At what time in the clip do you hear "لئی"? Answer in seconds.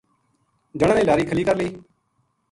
1.59-1.69